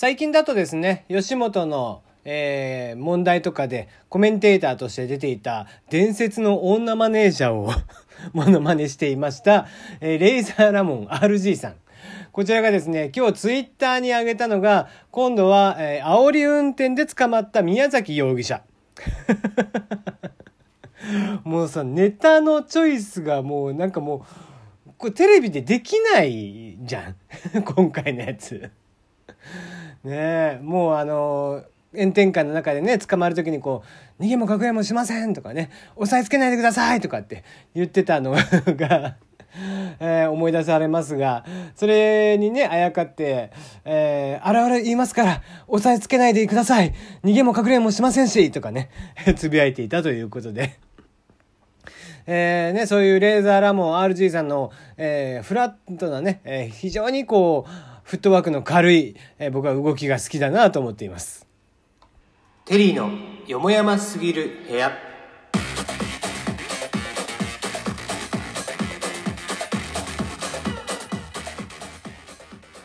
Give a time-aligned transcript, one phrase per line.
[0.00, 7.72] 最近だとですね、吉本の、えー、問題とかでコメンテーターとして出ていた伝説の女マネージャーを
[8.32, 9.66] モノマネしていました、
[10.00, 11.74] えー、レイザーラモン RG さん。
[12.30, 18.62] こちらがですね、今日ツイッターに上げたのが、今度は、えー、煽り運転で捕まった宮崎容疑者。
[21.42, 24.24] もうさ、ネタのチョイスがもうなんかも
[24.86, 27.16] う、これテレビでできないじゃん。
[27.66, 28.70] 今回のやつ。
[30.08, 31.62] ねもうあの
[31.94, 33.82] 炎天下の中でね捕まる時にこ
[34.18, 37.44] う「逃げも隠れもしません」とかね「押さえつけないでください」とかって
[37.74, 39.16] 言ってたのが
[39.98, 41.44] えー、思い出されますが
[41.74, 43.50] それにねあやかって
[43.84, 46.92] 「えー、あらあら言いますから押さえつけないでください
[47.24, 48.90] 逃げも隠れもしませんし」とかね
[49.36, 50.78] つぶやいていたということで。
[52.30, 61.46] えーね、そういうレーザーラモン RG さんの、えー、フラットなね、えー、非常にこうフットワークの軽い、えー、僕は動きが好きだなと思っています。
[62.64, 63.10] テリーの
[63.46, 64.92] よもやますぎる部屋。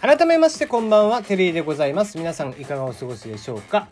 [0.00, 2.16] 改めましてこんばんは、テリーでございます。
[2.16, 3.88] 皆さんいかがお過ごしでしょうか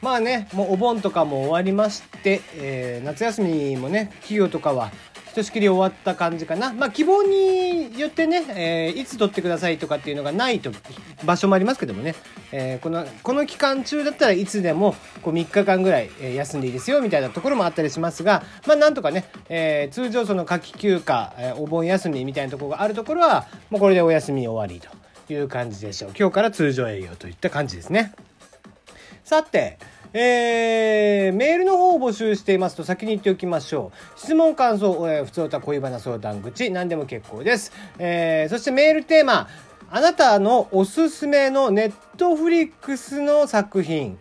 [0.00, 4.90] まあね、もうお盆とかも終わりまして、えー、夏休みもね、企業とかは
[5.32, 6.74] ひとしきり終わった感じかな。
[6.74, 10.70] まあ、希望によってね、えー、いつ取ってくださいとかっていうのがないと、
[11.24, 12.14] 場所もありますけどもね、
[12.52, 24.86] えー、この、この期間中だったらいつでも、こう3日間ぐらい、え休んでいいですよ、みたいなところもあったりしますが、まあ、なんとかね、えー、通常その夏季休暇、えお盆休みみたいなところがあるところは、もうこれでお休み終わり
[25.26, 26.10] という感じでしょう。
[26.14, 28.12] 今日から通常営業といった感じですね。
[29.24, 29.78] さて、
[30.14, 34.18] えー、メールの方を募集していますと先に言っておきましょう。
[34.18, 37.72] 質問、感想、えー、普通歌、恋バナ相談口、何でも結構です。
[37.98, 39.48] えー、そしてメールテーマ、
[39.90, 44.18] あなたのおすすめのネットフリックスの作品、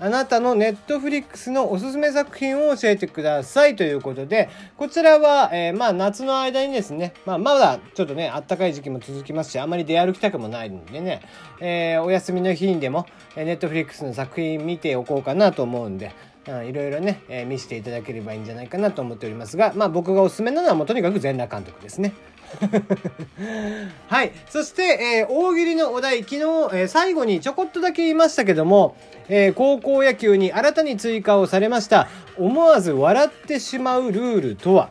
[0.00, 11.22] あなたのネットフリックスのおすすめ作品を教えてくださいということで、こちらは、えー、まあ夏の間にですね、まあまだちょっとね、あったかい時期も続きますし、あまり出歩きたくもないんでね、
[11.60, 13.06] えー、お休みの日にでも、
[13.36, 16.12] ネットフリックスの作品見ておこうかなと思うんで、
[16.46, 22.12] いろいろね、えー、見せていただければいいんじゃないかなと思っておりますが、まあ僕がおすすめなのはもうとにかく全裸監督ですね。
[24.08, 24.32] はい。
[24.48, 28.96] そして、えー、大喜利のお題、昨日、えー、最後にちょこっとだけ言いましたけども、
[29.28, 34.90] えー、高校野球に新たに追加をされました、思わず笑ってしまうルールとは？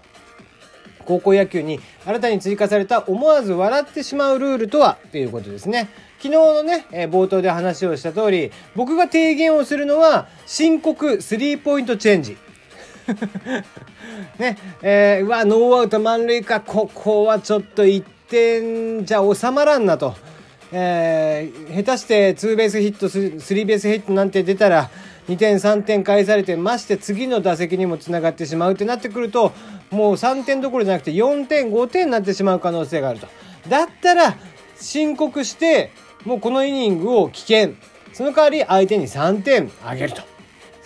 [1.05, 4.97] 高校野球に新たに追加された思わず笑ってしまうルールとは？
[5.11, 5.89] ということですね。
[6.19, 12.37] 昨日のね、え、冒頭で話をした通り、僕が提言をするのは、申告スリーポイントチェンジ。
[14.39, 20.15] ね、えー、うわ、ノーアウト満塁か、ここはちょっと1点じゃ収まらんなと。
[20.71, 24.89] えー、下手してツーベースヒット、スリーベースヒットなんて出たら、
[25.29, 29.53] 2点3点返されてまして次の打席にもつながってしまうってなってくると
[29.89, 33.27] もう3点どころじゃなくて4点5点になってしまう可能性があると。
[33.69, 34.35] だったら
[34.75, 35.91] 申告して
[36.25, 37.75] もうこのイニングを危険
[38.11, 40.21] その代わり相手に3点あげると。
[40.21, 40.25] っ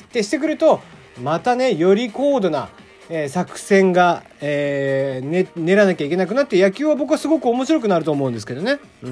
[0.09, 0.81] てしてくると
[1.21, 2.69] またねより高度な、
[3.09, 8.79] えー、作戦が、えー、ね、練らなきゃいけなくなって野球は僕はすごく面白くなると思うんですけどね。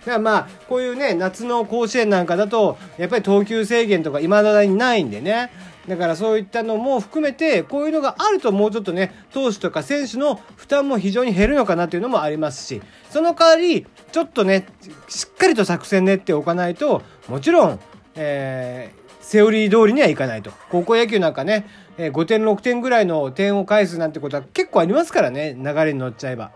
[0.00, 5.50] だからまあこういうね夏の甲子園なんかだとやっぱり投球制限とかいまだにないんでね
[5.86, 12.80] だからそういったのも含めてこういうのがあるともうちょっとね投手とか選手の負担も非常に減るのかなというのもありますし
[13.10, 14.66] その代わりちょっとね
[15.08, 17.80] しっかりと作戦練っておかないともちろん、
[18.16, 18.90] え
[19.30, 20.50] セオリー通りにはいかないと。
[20.70, 21.64] 高校野球なんかね、
[21.98, 26.50] え5点6点ぐらいの点を返すなんてことは結構ありますからね、流れに乗っちゃえば。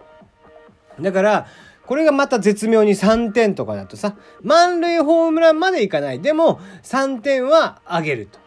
[1.01, 1.47] だから、
[1.87, 6.21] これがまた絶妙に3点とかだとさ、満塁ホームランまでいかない。
[6.21, 8.41] でも、3点は上げると。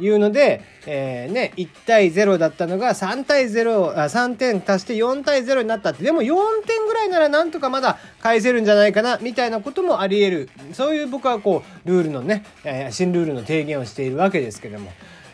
[0.00, 6.34] いうので、えー、ね、1対0だったのが3対0、あ3点足して4対0になったって、でも4
[6.66, 10.50] 点ぐらいならなんとかまだ返せるんじゃないかな、みたいなこともあり得る。
[10.72, 14.92] そういう僕はこう、ルールのね、えー、新ルールの提言をしているわけですけども。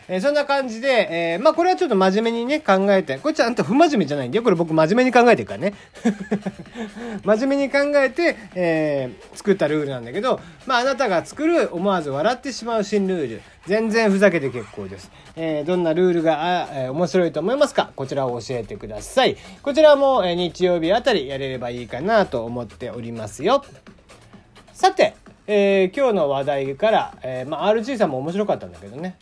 [0.09, 5.73] えー、そんな感じで、えー、まあこれはちょっと真面目にね、考えて、これちゃんと不真面目じゃないんで、これ僕真面目に考えてるからね。
[7.23, 15.11] 真面目に考えて、えー、作ったルールなんだけど、まああなたが作る思わず笑ってしまう新ルール、全然ふざけて結構です。
[15.35, 17.91] えー、どんなルールが、えー、面白いと思いますか？
[17.95, 19.35] こちらを教えてください。
[19.61, 23.63] こちらも、えー、日曜日あたりやれればいいかなと思っておりますよ。
[24.73, 25.15] さて、
[25.49, 29.15] えー、今日の話題から、えー、まあ、RG さんも面白かったんだけどね。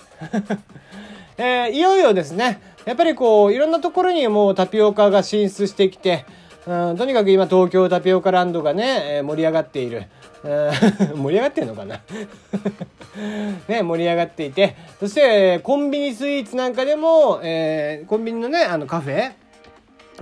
[1.38, 6.25] えー、いよいよですね、やっぱりこう、いろんなところにもうタピオカが進出してきて、
[6.66, 10.06] うん、とにかく今東京タピオカランドがね、えー、盛り上がっている。
[11.16, 12.01] 盛り上がってんのかな？
[13.68, 19.28] ね、盛り上がっていて、そして、コンビニスイーツなんかでも、えー、コンビニのね、あのカフェ？
[19.28, 19.33] あ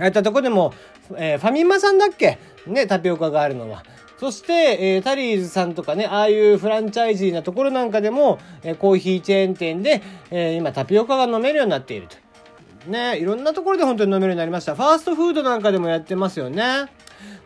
[0.00, 0.74] あいったとこでも、
[1.16, 2.38] えー、ファミマさんだっけ？
[2.66, 3.84] ね、タピオカがあるのは。
[4.18, 12.16] そして、えー、タリーズさんとかね、ああいうフランチャイジーなところなんかでも、えー、コーヒーチェーン店で、えー、今タピオカが飲めるようになっていると。
[12.90, 14.74] ね、いろんなところで本当に飲めるようになりました。
[14.74, 16.86] ファーストフードなんかでもやってますよね。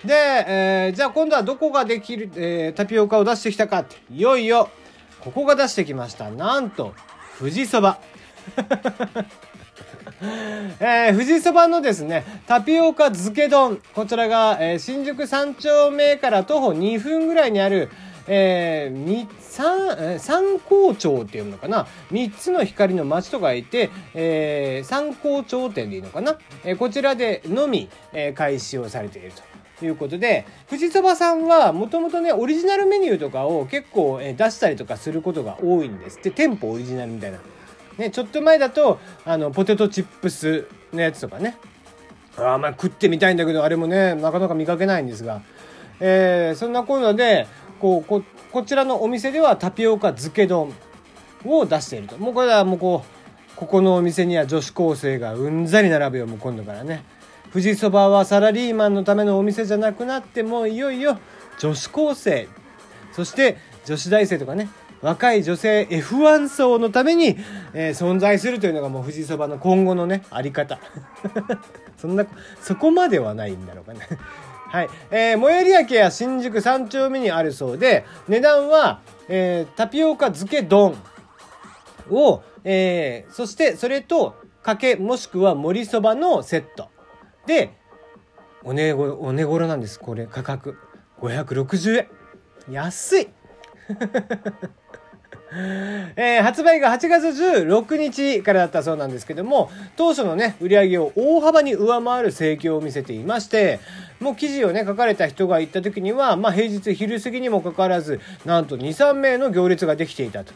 [0.05, 4.69] で、えー、じゃあ今度はどこができる、えー、タピオカを出してきたかって、いよいよ、
[5.21, 6.31] ここが出してきました。
[6.31, 6.93] なんと、
[7.39, 7.99] 富士そば。
[10.81, 13.81] えー、富士そばのですね、タピオカ漬け丼。
[13.95, 17.89] こちらが、えー、新宿三丁目から徒歩2分ぐらいにある、
[18.27, 29.33] えー、三、三光町っていうのかな三つの光の町と書いて、えー、三光町店でいいのかな、えー、こちらでのみ、えー、開始をされている
[29.79, 37.39] ということで、富士そばさんはもともとね、オリジナルメニューとかを結構、え、出したりとかすることが多いんですって、店舗オリジナルみたいな。
[37.99, 41.57] ね、ちょっと前だと、あの、ポテトチップスのやつとかね。
[42.37, 45.43] あ、まあ食ってみたいんだけど、あれもね、なかなか見かけないんですが、
[46.01, 47.47] えー、そんなこんなで、
[47.81, 48.23] こうこ
[48.53, 50.75] こちらのお店ではタピオカ漬け丼
[51.45, 52.19] を出していると。
[52.19, 57.05] もうこれはもうこうここのお店には女子高生がうんざり並ぶよもう今度からね。
[57.53, 61.19] 富士そばはサラリーマンのためのお店じゃなくなってもういよいよ
[61.59, 62.49] 女子高生。
[63.13, 64.69] そして女子大生とかね。
[65.03, 67.37] 若い女性 F1 層のために、
[67.73, 70.79] えー、存在するというのがもう富士そばの今後のねあり方
[71.97, 72.27] そんな
[72.61, 74.01] そこまではないんだろうかね
[74.69, 74.89] はい。
[75.11, 80.95] えー、最寄り駅や新宿三丁目にあるそうで、値段は、えー、タピオカ漬け丼
[82.11, 86.91] を、えー、そしてそれと、かけ、もしくは盛りそばのセット。
[87.47, 87.71] で、
[88.63, 89.99] お値頃、お値頃なんです。
[89.99, 90.77] これ、価格。
[91.23, 92.09] 560円。
[92.71, 93.29] 安い
[96.17, 103.81] えー、発売が8月16日からだったそうなんですけども、当初のね、売り上げを大幅に上回る盛況を見せていまして、
[104.21, 110.53] もう記事をね、書かれた人が行った時には、まあ平日昼過ぎにもかかわらず、なんと2、3名の行列ができていたと。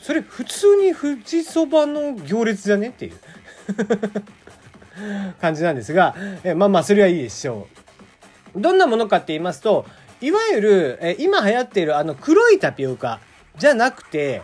[0.00, 3.12] それ普通に富士そばの行列じゃねっていう
[5.38, 7.68] 感じなんですが、えまあまあそれはいいでしょ
[8.56, 8.60] う。
[8.60, 9.84] どんなものかって言いますと、
[10.22, 13.20] いわゆる、え今流行っているあの黒いタピオカ。
[13.58, 14.42] じゃなくて、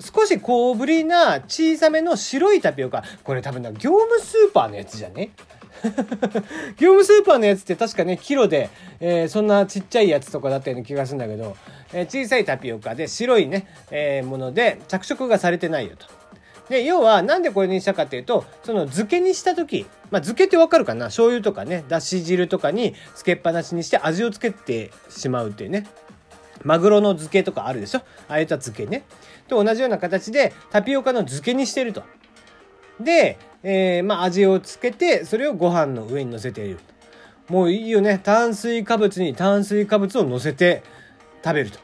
[0.00, 3.04] 少し小ぶりな小さめの白いタピオカ。
[3.22, 5.30] これ多分な、業務スーパーのやつじゃね？
[6.76, 8.70] 業務スーパーのやつって確かね、キロで、
[9.00, 11.56] えー、そんなちっちゃいやつとかだったような気がするんだけど、
[11.92, 16.06] えー、小さいタピオカで白いね、えー、もので着色がされてないよと。
[16.68, 21.06] で、要は、なんでこれにしたかっていうと、その漬けにした時、まあ、漬けってわかるかな？
[21.06, 25.86] 醤油とかね、だし汁とかに漬けっぱなしにして味をつけてしまうっていうね。
[26.64, 28.00] マグロの漬けとかあるでしょ？
[28.28, 29.04] ああいった漬けね。
[29.48, 32.02] と同じような形でタピオカの漬けにしてると。
[33.00, 36.78] で、えー、まあ味をつけて、それをご飯の上に乗せている。
[37.48, 38.20] もういいよね。
[38.22, 40.82] 炭水化物に炭水化物を乗せて
[41.44, 41.78] 食べると。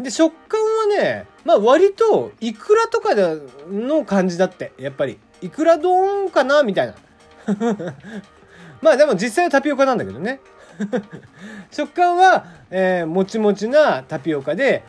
[0.00, 3.14] で、食感はね、まあ割とイクラとか
[3.70, 4.72] の感じだって。
[4.78, 5.18] やっぱり。
[5.42, 6.62] イクラ丼かな？
[6.62, 6.94] みたいな。
[8.80, 10.40] まあでも実際はタピオカなんだけどね。
[11.70, 14.82] 食感は、えー、もちもちなタピオカで、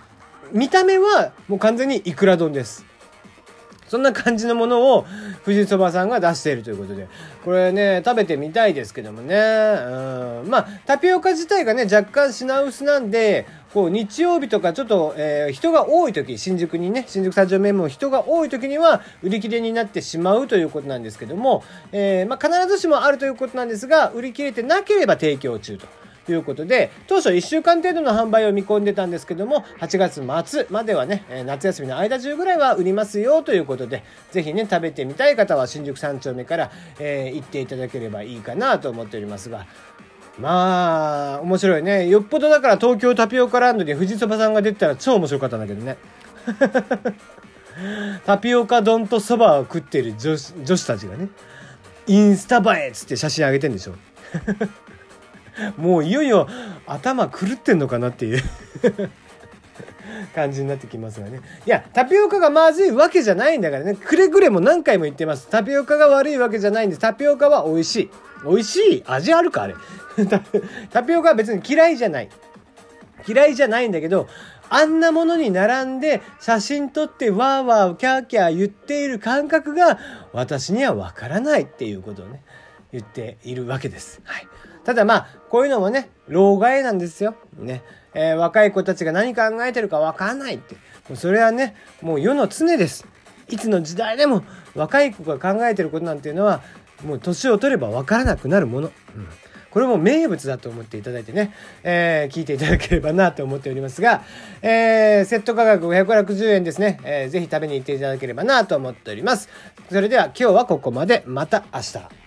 [0.51, 2.85] 見た目はもう完全にイクラ丼です。
[3.87, 5.05] そんな感じのものを
[5.45, 7.07] 富士そばさんが出しているということで、
[7.43, 9.35] これね、食べてみたいですけどもね。
[9.35, 10.49] うん。
[10.49, 26.04] まあ、タピオカ自体がね、若干品薄なんで、こう、日曜日とかちょっと、えー、人が多い時、新宿にね、新宿三丁目も人が多い時には、売り切れになってしまうということなんですけども、えー、まあ、必ずしもあるということなんですが、売り切れてなければ提供中と。
[26.25, 39.67] ということで、当初1週間程度の販売を見込んでたんですけども、8月末まではね、夏休みの間中ぐらいは売りますよということで、ぜひね、食べてみたい方は新宿三丁目から、えー、行っていただければいいかなと思っておりますが、
[40.39, 42.07] まあ、面白いね。
[42.07, 45.97] よっぽどだから東京タピオカランドに富士そばさんが出たら超面白かったんだけどね。
[48.25, 51.29] タピオカ丼とそばを食ってる女子たちがね、
[52.07, 53.93] インスタ映えっつって写真あげてんでしょ。
[55.77, 56.47] もういよいよ
[56.87, 58.41] 頭狂ってんのかなっていう
[60.33, 61.41] 感じになってきますがね。
[61.65, 63.95] いや、タピオカがまずいわけじゃないんだからね。
[63.95, 65.47] くれぐれも何回も言ってます。
[65.49, 66.97] タピオカが悪いわけじゃないんで。
[66.97, 68.11] タピオカは美味しい。
[68.47, 69.03] 美味しい？
[69.07, 69.75] 味あるかあれ？
[70.91, 72.29] タピオカは別に嫌いじゃない。
[73.27, 74.27] 嫌いじゃないんだけど、
[74.69, 79.99] あんなものに並んで写真撮ってわーわーキャーキャー言っている感覚が
[80.33, 82.41] 私にはわからないっていうことをね、
[82.91, 84.21] 言っているわけです。
[84.23, 84.47] はい。
[84.85, 87.35] ただまあ、こういうのもね、老害なんですよ。
[87.57, 87.83] ね。
[88.13, 90.75] えー、若い子たちが何考えてるかわかんないって。
[91.09, 93.05] もうそれはね、もう世の常です。
[93.49, 94.43] いつの時代でも
[94.75, 96.61] 若い子が考えてることなんていうのは、
[97.03, 98.91] もう年を取ればわからなくなるもの。
[99.15, 99.27] うん
[99.75, 104.23] これも名物だと思っていただいてね、えー、聞いていただければなと思っておりますが、
[104.61, 109.49] えー、セット価格560円ですね、えー、ぜひ食べに行っていただければなと思っております。
[109.89, 111.23] それでは今日はここまで。
[111.25, 112.24] また明日。